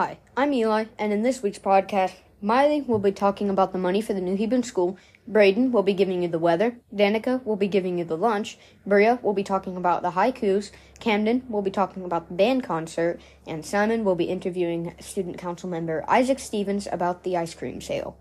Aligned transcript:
Hi, 0.00 0.18
I'm 0.36 0.52
Eli, 0.52 0.84
and 0.96 1.12
in 1.12 1.24
this 1.24 1.42
week's 1.42 1.58
podcast, 1.58 2.12
Miley 2.40 2.82
will 2.82 3.00
be 3.00 3.10
talking 3.10 3.50
about 3.50 3.72
the 3.72 3.80
money 3.80 4.00
for 4.00 4.12
the 4.12 4.20
New 4.20 4.36
Hebron 4.36 4.62
School, 4.62 4.96
Braden 5.26 5.72
will 5.72 5.82
be 5.82 5.92
giving 5.92 6.22
you 6.22 6.28
the 6.28 6.38
weather, 6.38 6.76
Danica 6.94 7.44
will 7.44 7.56
be 7.56 7.66
giving 7.66 7.98
you 7.98 8.04
the 8.04 8.16
lunch, 8.16 8.58
Bria 8.86 9.18
will 9.22 9.32
be 9.32 9.42
talking 9.42 9.76
about 9.76 10.02
the 10.02 10.12
haikus, 10.12 10.70
Camden 11.00 11.42
will 11.48 11.62
be 11.62 11.72
talking 11.72 12.04
about 12.04 12.28
the 12.28 12.34
band 12.34 12.62
concert, 12.62 13.20
and 13.44 13.66
Simon 13.66 14.04
will 14.04 14.14
be 14.14 14.26
interviewing 14.26 14.94
student 15.00 15.36
council 15.36 15.68
member 15.68 16.04
Isaac 16.06 16.38
Stevens 16.38 16.86
about 16.92 17.24
the 17.24 17.36
ice 17.36 17.54
cream 17.54 17.80
sale. 17.80 18.16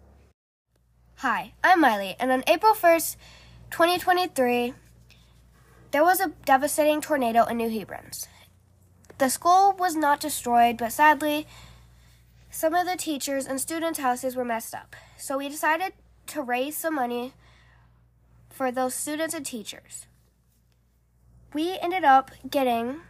Hi, 1.18 1.54
I'm 1.64 1.80
Miley, 1.80 2.16
and 2.20 2.32
on 2.32 2.44
April 2.48 2.74
1st, 2.74 3.18
2023, 3.70 4.74
there 5.92 6.04
was 6.04 6.22
a 6.22 6.34
devastating 6.44 7.02
tornado 7.02 7.46
in 7.46 7.58
New 7.58 7.70
Hebrons. 7.70 8.26
The 9.18 9.30
school 9.30 9.74
was 9.78 9.96
not 9.96 10.20
destroyed, 10.20 10.78
but 10.78 10.92
sadly, 10.92 11.48
some 12.52 12.76
of 12.76 12.86
the 12.86 12.96
teachers 12.96 13.48
and 13.48 13.60
students' 13.60 14.00
houses 14.00 14.36
were 14.36 14.46
messed 14.46 14.76
up. 14.76 14.96
So 15.18 15.38
we 15.40 15.50
decided 15.50 15.94
to 16.28 16.42
raise 16.42 16.78
some 16.78 16.96
money 16.96 17.34
for 18.50 18.72
those 18.72 18.94
students 18.94 19.34
and 19.34 19.46
teachers. 19.46 20.06
We 21.54 21.80
ended 21.80 22.04
up 22.04 22.32
getting 22.48 23.02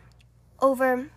over 0.61 1.09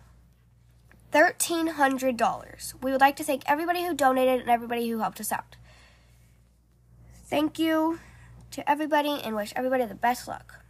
$1,300. 1.13 2.73
We 2.81 2.91
would 2.91 3.01
like 3.01 3.15
to 3.17 3.23
thank 3.23 3.43
everybody 3.45 3.83
who 3.85 3.93
donated 3.93 4.41
and 4.41 4.49
everybody 4.49 4.89
who 4.89 4.99
helped 4.99 5.19
us 5.19 5.31
out. 5.31 5.55
Thank 7.25 7.59
you 7.59 7.99
to 8.51 8.69
everybody 8.69 9.21
and 9.23 9.35
wish 9.35 9.53
everybody 9.55 9.85
the 9.85 9.95
best 9.95 10.27
luck. 10.27 10.61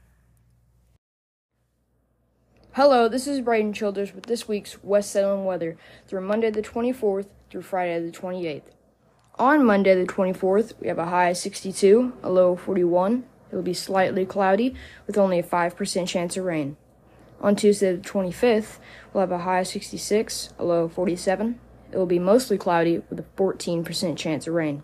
Hello, 2.74 3.10
this 3.10 3.28
is 3.28 3.42
Braden 3.42 3.74
Childers 3.74 4.16
with 4.16 4.28
this 4.28 4.48
week's 4.48 4.82
West 4.82 5.12
Salem 5.12 5.44
weather 5.44 5.76
through 6.08 6.22
Monday 6.22 6.50
the 6.50 6.62
24th 6.62 7.26
through 7.50 7.64
Friday 7.64 8.00
the 8.00 8.18
28th. 8.18 8.62
On 9.38 9.66
Monday 9.66 9.94
the 9.94 10.10
24th, 10.10 10.72
we 10.80 10.88
have 10.88 10.98
a 10.98 11.08
high 11.08 11.32
of 11.32 11.36
62, 11.36 12.14
a 12.24 12.32
low 12.32 12.54
of 12.54 12.62
41. 12.62 13.26
It 13.52 13.56
will 13.58 13.62
be 13.62 13.74
slightly 13.74 14.26
cloudy 14.26 14.74
with 15.06 15.18
only 15.18 15.38
a 15.38 15.44
5% 15.44 16.08
chance 16.08 16.38
of 16.38 16.46
rain. 16.46 16.78
On 17.42 17.58
Tuesday 17.58 17.94
the 17.94 18.02
25th, 18.02 18.78
we'll 19.12 19.20
have 19.20 19.34
a 19.34 19.40
high 19.40 19.60
of 19.60 19.68
66, 19.68 20.54
a 20.58 20.64
low 20.64 20.86
of 20.86 20.94
47. 20.94 21.60
It 21.92 21.98
will 21.98 22.06
be 22.06 22.20
mostly 22.20 22.58
cloudy 22.58 23.02
with 23.10 23.20
a 23.20 23.26
14% 23.36 24.16
chance 24.16 24.48
of 24.48 24.54
rain. 24.54 24.84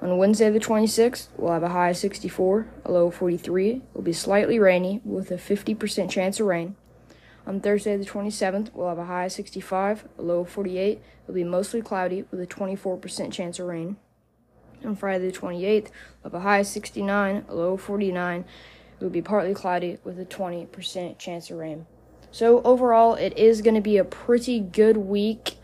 On 0.00 0.18
Wednesday 0.18 0.50
the 0.50 0.60
26th, 0.60 1.26
we'll 1.36 1.52
have 1.52 1.64
a 1.64 1.70
high 1.70 1.90
of 1.90 1.96
64, 1.96 2.68
a 2.84 2.92
low 2.92 3.08
of 3.08 3.16
43. 3.16 3.70
It 3.70 3.82
will 3.92 4.02
be 4.02 4.12
slightly 4.12 4.60
rainy 4.60 5.00
with 5.04 5.32
a 5.32 5.34
50% 5.34 6.08
chance 6.08 6.38
of 6.38 6.46
rain. 6.46 6.76
On 7.48 7.60
Thursday, 7.60 7.96
the 7.96 8.04
27th, 8.04 8.74
we'll 8.74 8.90
have 8.90 8.98
a 8.98 9.06
high 9.06 9.24
of 9.24 9.32
65, 9.32 10.06
a 10.18 10.22
low 10.22 10.40
of 10.40 10.50
48. 10.50 11.00
It'll 11.24 11.34
be 11.34 11.44
mostly 11.44 11.80
cloudy 11.80 12.26
with 12.30 12.42
a 12.42 12.46
24% 12.46 13.32
chance 13.32 13.58
of 13.58 13.66
rain. 13.66 13.96
On 14.84 14.94
Friday, 14.94 15.30
the 15.30 15.32
28th, 15.32 15.84
we'll 16.22 16.24
have 16.24 16.34
a 16.34 16.40
high 16.40 16.58
of 16.58 16.66
69, 16.66 17.46
a 17.48 17.54
low 17.54 17.72
of 17.72 17.80
49. 17.80 18.44
It 19.00 19.02
will 19.02 19.08
be 19.08 19.22
partly 19.22 19.54
cloudy 19.54 19.96
with 20.04 20.20
a 20.20 20.26
20% 20.26 21.16
chance 21.16 21.50
of 21.50 21.56
rain. 21.56 21.86
So, 22.30 22.60
overall, 22.64 23.14
it 23.14 23.38
is 23.38 23.62
going 23.62 23.76
to 23.76 23.80
be 23.80 23.96
a 23.96 24.04
pretty 24.04 24.60
good 24.60 24.98
week. 24.98 25.56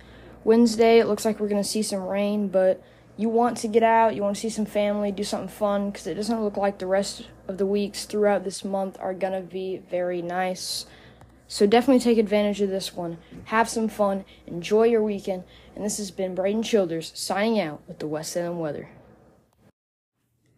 Wednesday, 0.43 1.01
it 1.01 1.07
looks 1.07 1.27
like 1.27 1.39
we're 1.39 1.49
going 1.49 1.63
to 1.63 1.69
see 1.69 1.83
some 1.83 2.01
rain, 2.01 2.49
but 2.49 2.83
you 3.19 3.29
want 3.29 3.59
to 3.59 3.69
get 3.69 3.83
out, 3.83 4.15
you 4.15 4.23
want 4.23 4.37
to 4.37 4.41
see 4.41 4.49
some 4.49 4.65
family, 4.65 5.13
do 5.13 5.23
something 5.23 5.49
fun, 5.49 5.91
because 5.91 6.07
it 6.07 6.15
doesn't 6.15 6.43
look 6.43 6.57
like 6.57 6.79
the 6.79 6.87
rest 6.87 7.27
of 7.47 7.59
the 7.59 7.67
weeks 7.67 8.07
throughout 8.07 8.43
this 8.43 8.65
month 8.65 8.97
are 9.01 9.13
going 9.13 9.35
to 9.35 9.47
be 9.47 9.83
very 9.91 10.23
nice. 10.23 10.87
So 11.47 11.67
definitely 11.67 12.01
take 12.01 12.19
advantage 12.19 12.61
of 12.61 12.71
this 12.71 12.95
one. 12.95 13.19
Have 13.47 13.69
some 13.69 13.89
fun. 13.89 14.25
Enjoy 14.47 14.85
your 14.85 15.03
weekend. 15.03 15.45
And 15.75 15.85
this 15.85 15.99
has 15.99 16.11
been 16.11 16.35
Braden 16.35 16.63
Childers 16.63 17.13
signing 17.15 17.61
out 17.61 17.83
with 17.87 17.99
the 17.99 18.07
West 18.07 18.33
Salem 18.33 18.59
weather. 18.59 18.89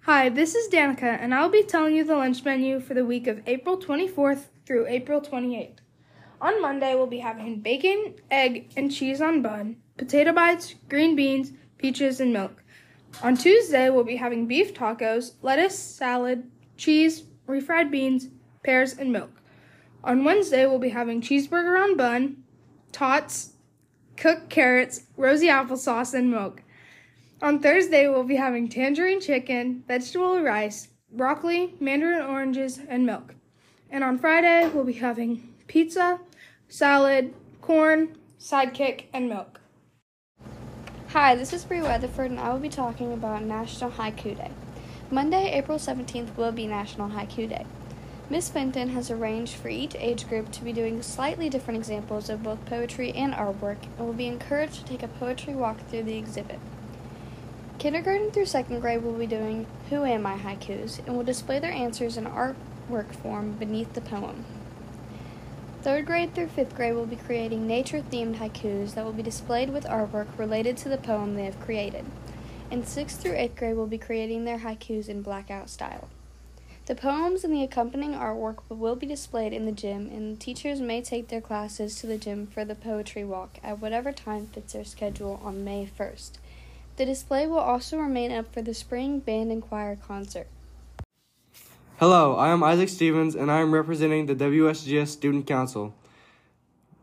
Hi, 0.03 0.29
this 0.29 0.55
is 0.55 0.73
Danica, 0.73 1.19
and 1.21 1.35
I'll 1.35 1.49
be 1.49 1.65
telling 1.65 1.97
you 1.97 2.05
the 2.05 2.15
lunch 2.15 2.45
menu 2.45 2.79
for 2.79 2.95
the 2.95 3.05
week 3.05 3.27
of 3.27 3.43
April 3.45 3.77
24th 3.77 4.45
through 4.65 4.87
April 4.87 5.21
28th. 5.21 5.79
On 6.41 6.63
Monday, 6.63 6.95
we'll 6.95 7.09
be 7.09 7.19
having 7.19 7.59
bacon, 7.59 8.15
egg, 8.31 8.71
and 8.77 8.93
cheese 8.93 9.21
on 9.21 9.43
bun, 9.43 9.79
potato 9.97 10.33
bites, 10.33 10.77
green 10.89 11.17
beans, 11.17 11.53
peaches, 11.79 12.21
and 12.21 12.33
milk. 12.33 12.63
On 13.23 13.37
Tuesday, 13.37 13.91
we'll 13.91 14.05
be 14.05 14.15
having 14.15 14.47
beef 14.47 14.75
tacos, 14.75 15.33
lettuce, 15.43 15.77
salad, 15.77 16.49
cheese, 16.77 17.25
refried 17.49 17.91
beans, 17.91 18.29
pears, 18.63 18.97
and 18.97 19.11
milk. 19.11 19.31
On 20.06 20.22
Wednesday, 20.22 20.67
we'll 20.67 20.78
be 20.78 20.91
having 20.91 21.21
cheeseburger 21.21 21.83
on 21.83 21.97
bun, 21.97 22.44
tots, 22.93 23.55
cooked 24.17 24.49
carrots, 24.49 25.03
rosy 25.17 25.49
applesauce, 25.49 26.15
and 26.15 26.31
milk. 26.31 26.62
On 27.43 27.59
Thursday, 27.59 28.06
we'll 28.06 28.22
be 28.22 28.37
having 28.37 28.69
tangerine 28.69 29.21
chicken, 29.21 29.83
vegetable 29.89 30.41
rice, 30.41 30.87
broccoli, 31.11 31.75
mandarin 31.81 32.22
oranges, 32.22 32.78
and 32.89 33.05
milk. 33.05 33.34
And 33.91 34.05
on 34.05 34.17
Friday, 34.17 34.71
we'll 34.72 34.84
be 34.84 34.93
having 34.93 35.53
pizza, 35.67 36.21
salad, 36.69 37.34
corn, 37.61 38.17
sidekick, 38.38 39.06
and 39.12 39.28
milk. 39.28 39.61
Hi, 41.09 41.34
this 41.34 41.53
is 41.53 41.65
Brie 41.65 41.83
Weatherford, 41.83 42.31
and 42.31 42.38
I 42.38 42.53
will 42.53 42.61
be 42.61 42.69
talking 42.69 43.12
about 43.12 43.43
National 43.43 43.91
Haiku 43.91 44.37
Day. 44.37 44.53
Monday, 45.11 45.50
April 45.55 45.78
17th, 45.78 46.37
will 46.37 46.53
be 46.53 46.69
National 46.69 47.09
Haiku 47.09 47.49
Day. 47.49 47.67
Miss 48.28 48.48
Fenton 48.48 48.88
has 48.88 49.09
arranged 49.09 49.54
for 49.54 49.69
each 49.69 49.94
age 49.94 50.28
group 50.28 50.50
to 50.50 50.64
be 50.64 50.72
doing 50.72 51.00
slightly 51.00 51.48
different 51.48 51.78
examples 51.78 52.28
of 52.28 52.42
both 52.42 52.64
poetry 52.66 53.12
and 53.12 53.32
artwork 53.32 53.76
and 53.84 54.04
will 54.04 54.12
be 54.12 54.26
encouraged 54.26 54.81
to 54.81 54.84
take 54.84 55.04
a 55.04 55.09
poetry 55.09 55.54
walk 55.54 55.78
through 55.87 56.03
the 56.03 56.19
exhibit. 56.19 56.59
Kindergarten 57.78 58.32
through 58.32 58.47
second 58.47 58.81
grade 58.81 59.04
will 59.04 59.12
be 59.12 59.28
doing 59.28 59.66
Who 59.91 60.04
Am 60.04 60.26
I 60.26 60.37
haikus 60.38 60.98
and 61.06 61.16
will 61.16 61.22
display 61.22 61.60
their 61.60 61.70
answers 61.70 62.16
in 62.16 62.25
artwork 62.25 63.14
form 63.22 63.53
beneath 63.53 63.92
the 63.92 64.00
poem. 64.00 64.44
Third 65.82 66.04
grade 66.04 66.34
through 66.34 66.48
fifth 66.48 66.75
grade 66.75 66.97
will 66.97 67.06
be 67.06 67.14
creating 67.14 67.64
nature 67.64 68.00
themed 68.00 68.38
haikus 68.38 68.94
that 68.94 69.04
will 69.04 69.12
be 69.12 69.22
displayed 69.22 69.70
with 69.70 69.84
artwork 69.84 70.26
related 70.37 70.76
to 70.78 70.88
the 70.88 70.98
poem 70.98 71.37
they 71.37 71.44
have 71.44 71.60
created. 71.60 72.04
And 72.72 72.88
sixth 72.88 73.22
through 73.22 73.37
eighth 73.37 73.54
grade 73.54 73.76
will 73.76 73.87
be 73.87 73.98
creating 73.98 74.47
their 74.47 74.58
haikus 74.58 75.08
in 75.08 75.22
blackout 75.22 75.70
style. 75.70 76.08
The 76.87 76.95
poems 76.95 77.43
and 77.43 77.53
the 77.53 77.65
accompanying 77.65 78.13
artwork 78.13 78.59
will 78.69 78.95
be 78.95 79.09
displayed 79.09 79.53
in 79.53 79.67
the 79.67 79.73
gym, 79.73 80.09
and 80.09 80.39
teachers 80.39 80.81
may 80.81 81.03
take 81.03 81.27
their 81.27 81.41
classes 81.41 81.97
to 81.97 82.07
the 82.07 82.17
gym 82.17 82.47
for 82.47 82.65
the 82.65 82.77
poetry 82.77 83.25
walk 83.25 83.59
at 83.65 83.81
whatever 83.81 84.13
time 84.13 84.47
fits 84.47 84.73
their 84.73 84.85
schedule 84.85 85.41
on 85.43 85.65
May 85.65 85.91
1st. 85.99 86.39
The 86.97 87.05
display 87.05 87.49
will 87.49 87.59
also 87.59 87.99
remain 87.99 88.31
up 88.31 88.55
for 88.55 88.63
the 88.63 88.73
spring 88.73 89.19
band 89.19 89.51
and 89.51 89.61
choir 89.61 89.97
concert. 89.97 90.47
Hello, 91.99 92.37
I 92.37 92.51
am 92.51 92.63
Isaac 92.63 92.89
Stevens, 92.89 93.35
and 93.35 93.51
I 93.51 93.63
am 93.63 93.75
representing 93.75 94.27
the 94.27 94.37
WSGS 94.37 95.09
Student 95.09 95.49
Council. 95.49 95.93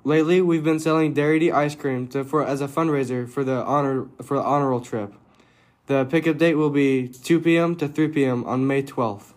Lately, 0.06 0.40
we've 0.40 0.64
been 0.64 0.80
selling 0.80 1.14
Dairy 1.14 1.52
ice 1.52 1.76
cream 1.76 2.08
to, 2.08 2.24
for, 2.24 2.46
as 2.46 2.62
a 2.62 2.70
fundraiser 2.70 3.28
for 3.28 3.44
the 3.44 3.62
honor 3.66 4.08
for 4.22 4.38
the 4.38 4.44
honor 4.44 4.70
roll 4.70 4.80
trip. 4.80 5.14
The 5.88 6.06
pickup 6.06 6.38
date 6.38 6.56
will 6.56 6.70
be 6.70 7.10
2 7.10 7.42
p.m. 7.42 7.76
to 7.76 7.90
3 7.90 8.08
p.m. 8.08 8.46
on 8.46 8.66
May 8.66 8.82
12th. 8.82 9.34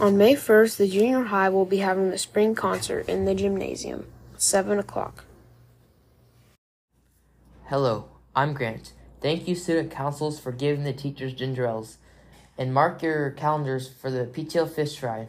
On 0.00 0.18
May 0.18 0.34
1st, 0.34 0.76
the 0.76 0.88
junior 0.88 1.22
high 1.22 1.48
will 1.48 1.64
be 1.64 1.76
having 1.76 2.10
the 2.10 2.18
spring 2.18 2.56
concert 2.56 3.08
in 3.08 3.26
the 3.26 3.34
gymnasium, 3.34 4.06
7 4.36 4.80
o'clock. 4.80 5.24
Hello, 7.66 8.08
I'm 8.34 8.54
Grant. 8.54 8.92
Thank 9.20 9.46
you, 9.46 9.54
student 9.54 9.92
councils, 9.92 10.40
for 10.40 10.50
giving 10.50 10.82
the 10.82 10.92
teachers 10.92 11.32
ginger 11.32 11.66
ales. 11.66 11.98
And 12.58 12.74
mark 12.74 13.02
your 13.02 13.30
calendars 13.30 13.88
for 13.88 14.10
the 14.10 14.26
PTO 14.26 14.68
Fish 14.68 14.98
Fry 14.98 15.28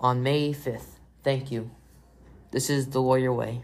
on 0.00 0.22
May 0.22 0.52
5th. 0.52 0.98
Thank 1.24 1.50
you. 1.50 1.72
This 2.52 2.70
is 2.70 2.90
The 2.90 3.02
Lawyer 3.02 3.32
Way. 3.32 3.62